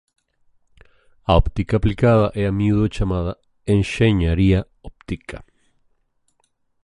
[1.23, 3.33] A óptica aplicada é a miúdo chamada
[3.75, 5.37] Enxeñaría Óptica.